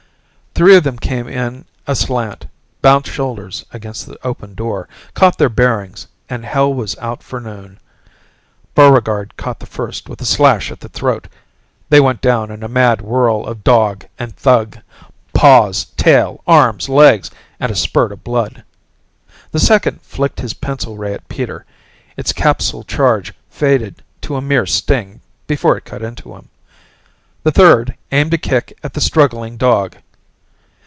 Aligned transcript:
Three 0.53 0.75
of 0.75 0.83
them 0.83 0.99
came 0.99 1.27
in 1.29 1.65
a 1.87 1.95
slant, 1.95 2.45
bounced 2.83 3.09
shoulders 3.09 3.65
against 3.71 4.05
the 4.05 4.17
opened 4.23 4.57
door, 4.57 4.87
caught 5.15 5.37
their 5.39 5.49
bearings 5.49 6.07
and 6.29 6.43
hell 6.45 6.71
was 6.73 6.95
out 6.97 7.23
for 7.23 7.39
noon. 7.39 7.79
Buregarde 8.75 9.33
caught 9.37 9.59
the 9.59 9.65
first 9.65 10.07
with 10.09 10.21
a 10.21 10.25
slash 10.25 10.69
at 10.69 10.81
the 10.81 10.89
throat; 10.89 11.27
they 11.89 11.99
went 12.01 12.19
down 12.21 12.51
in 12.51 12.61
a 12.63 12.67
mad 12.67 12.99
whirl 13.01 13.45
of 13.47 13.63
dog 13.63 14.05
and 14.19 14.35
thug, 14.35 14.77
paws, 15.33 15.85
tail, 15.97 16.43
arms, 16.45 16.87
legs 16.89 17.31
and 17.59 17.71
a 17.71 17.75
spurt 17.75 18.11
of 18.11 18.21
blood. 18.23 18.63
The 19.51 19.59
second 19.59 20.01
flicked 20.03 20.41
his 20.41 20.53
pencil 20.53 20.95
ray 20.97 21.13
at 21.15 21.27
Peter, 21.29 21.65
its 22.17 22.33
capsule 22.33 22.83
charge 22.83 23.33
faded 23.49 24.03
to 24.19 24.35
a 24.35 24.41
mere 24.41 24.67
sting 24.67 25.21
before 25.47 25.75
it 25.77 25.85
cut 25.85 26.03
into 26.03 26.35
him. 26.35 26.49
The 27.41 27.51
third 27.51 27.95
aimed 28.11 28.33
a 28.33 28.37
kick 28.37 28.77
at 28.83 28.93
the 28.93 29.01
struggling 29.01 29.57
dog. 29.57 29.95